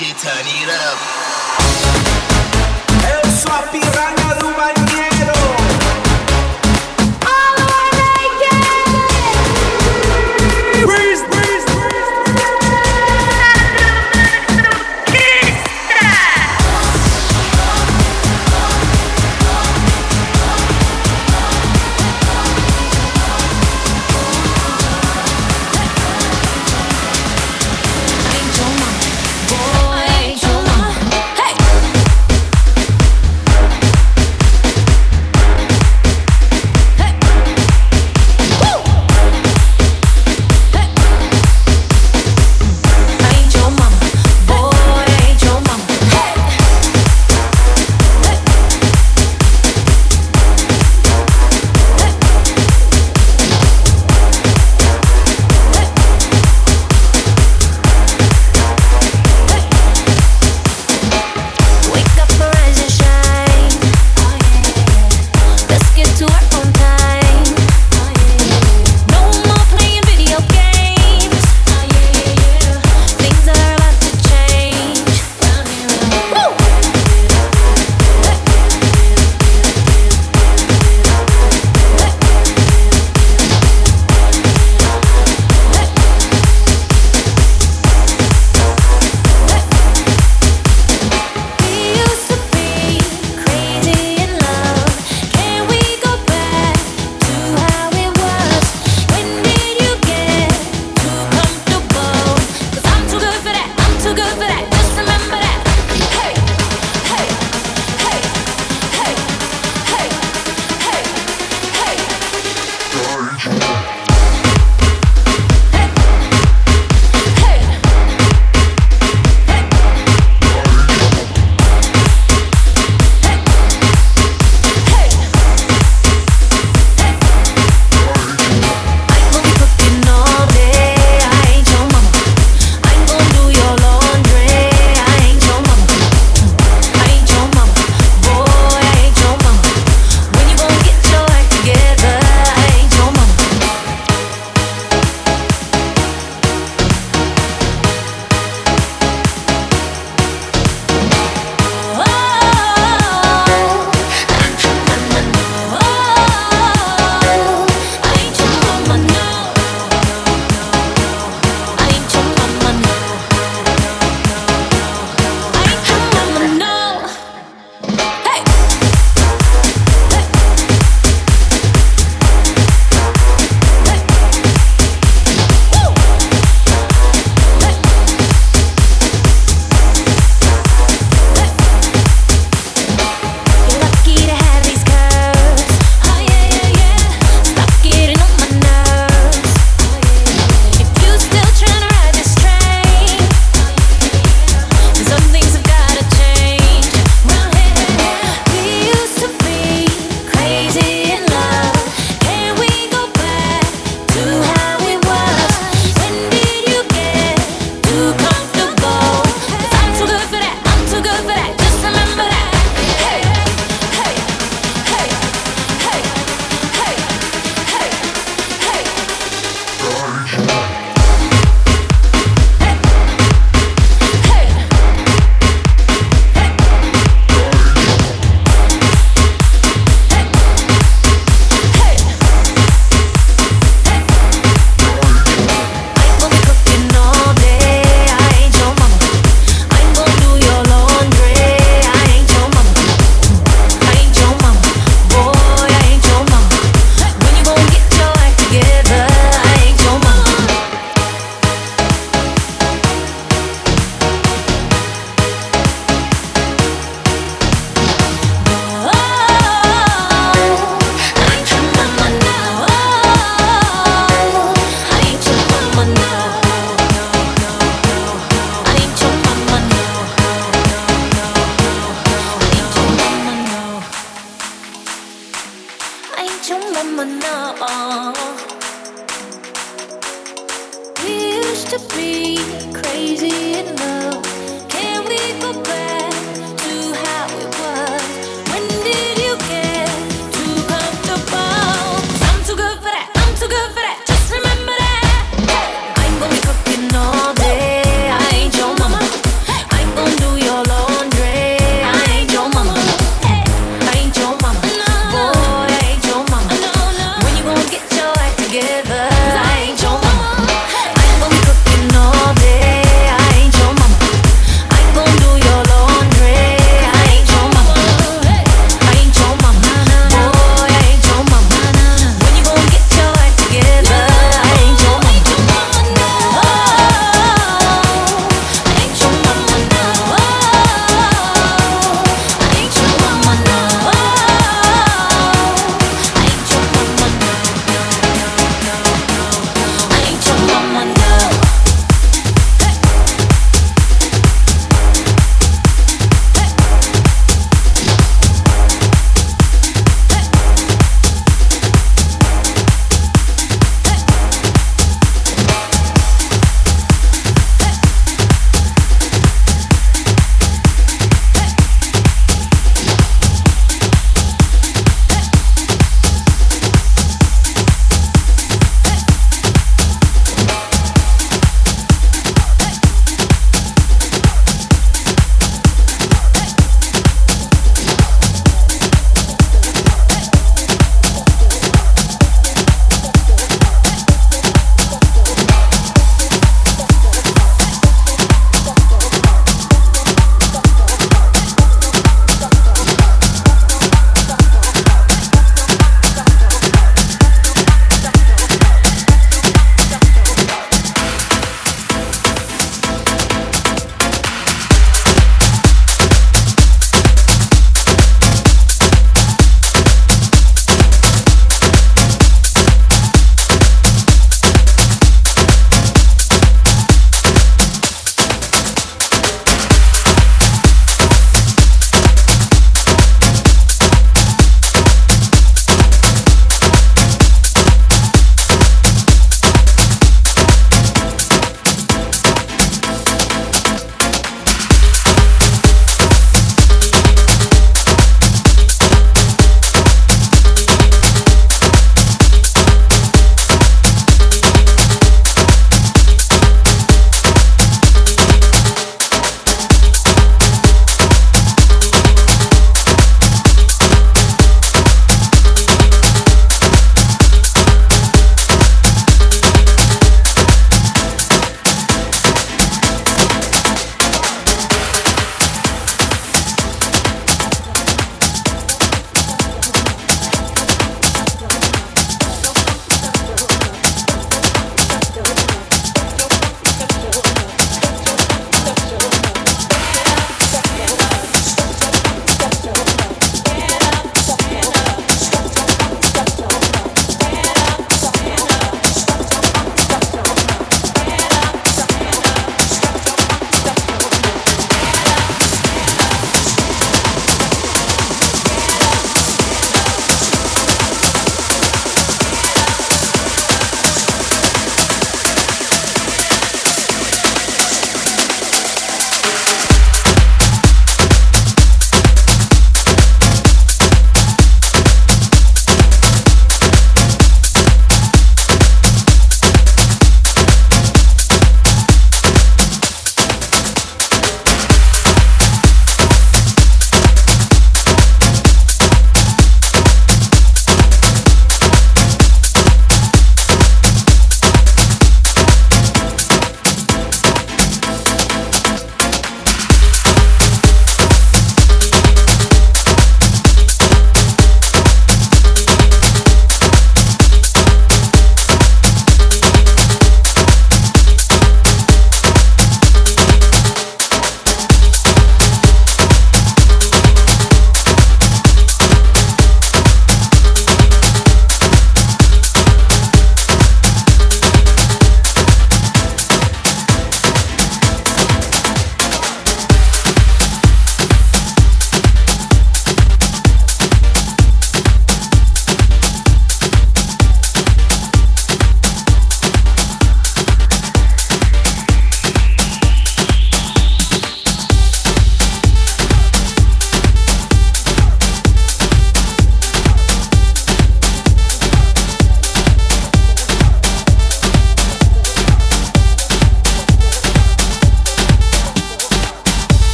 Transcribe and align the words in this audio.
Turn 0.00 0.46
it 0.46 0.68
up. 0.70 1.29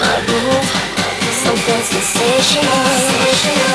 My 0.00 0.16
roof, 0.28 0.64
something 1.44 1.82
sensational. 1.82 3.69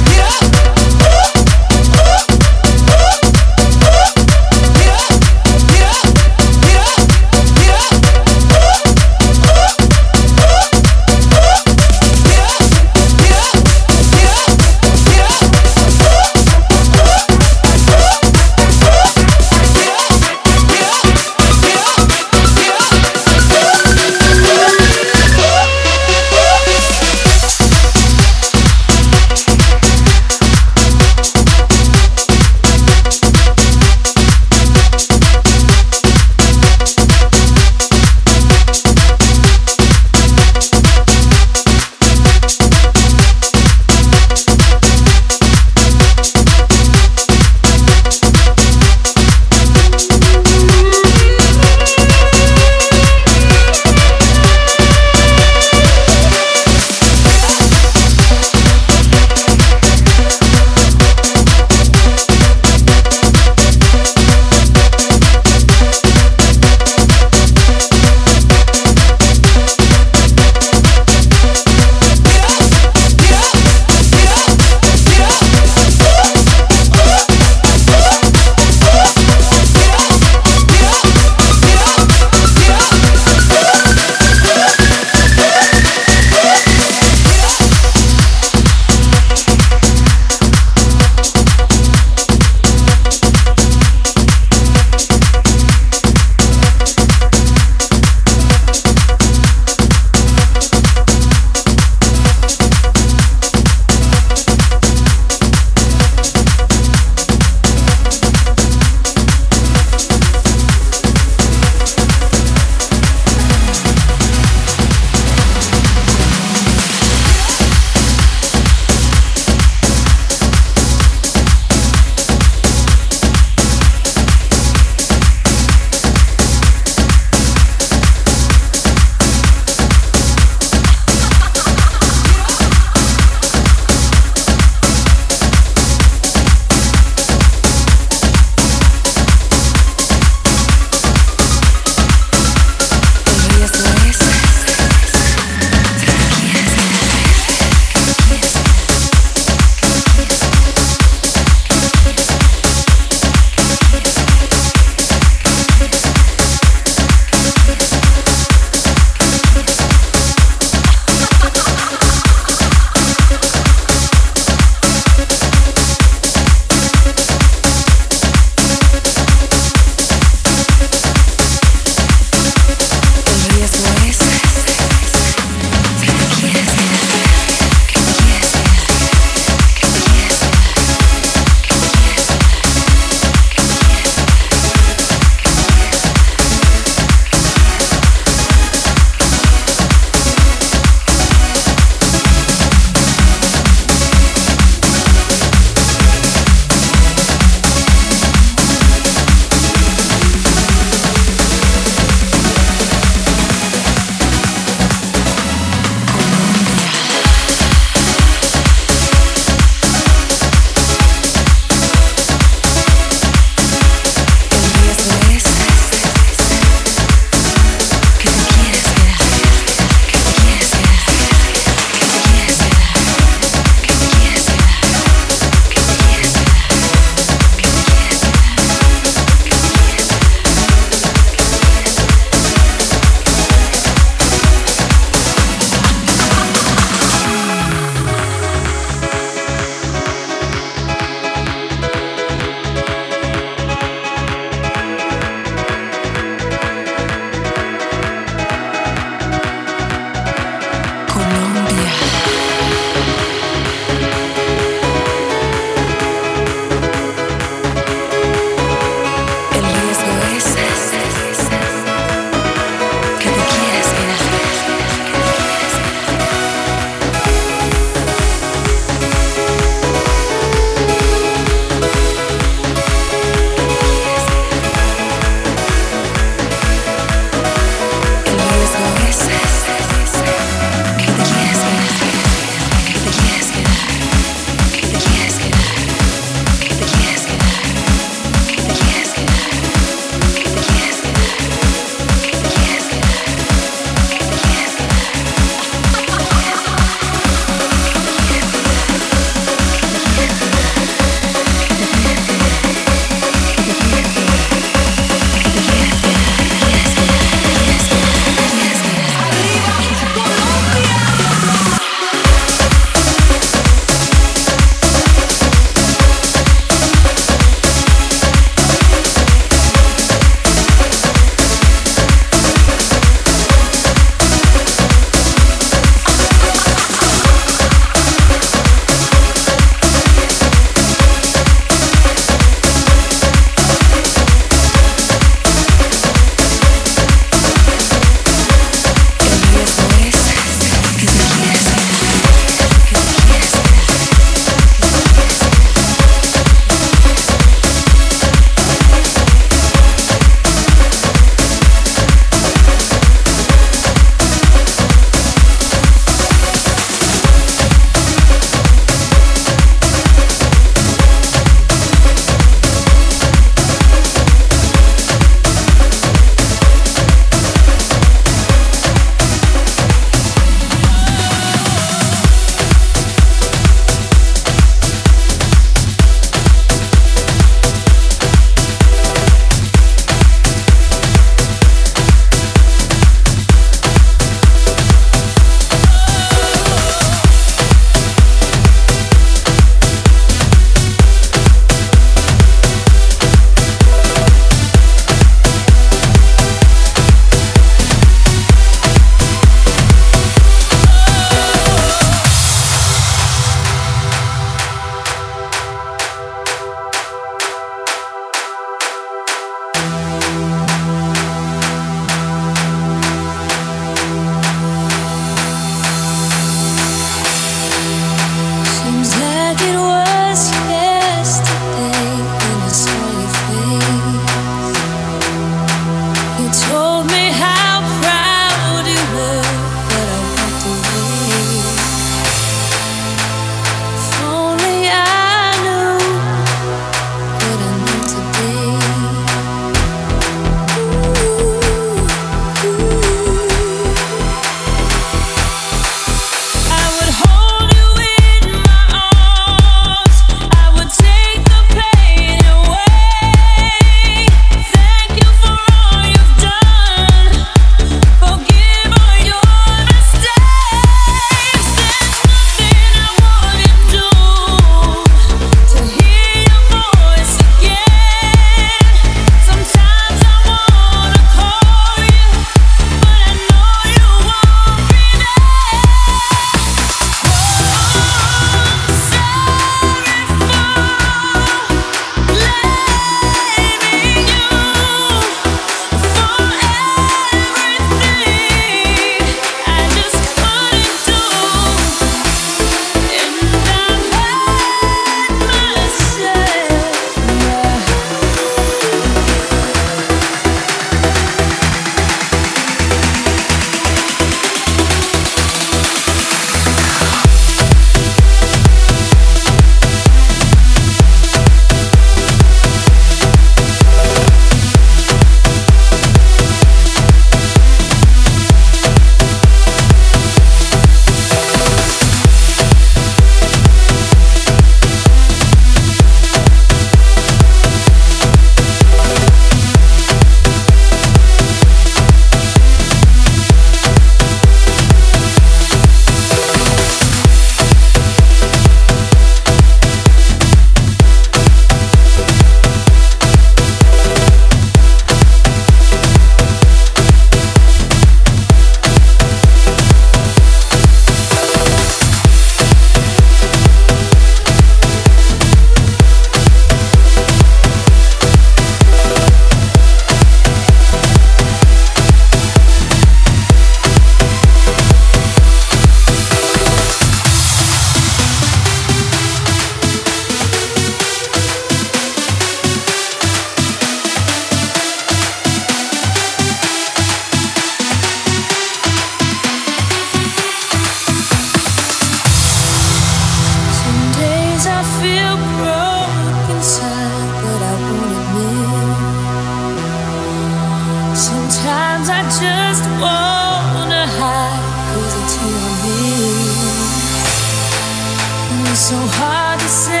so 598.91 598.97
hard 598.97 599.57
to 599.57 599.69
say. 599.69 600.00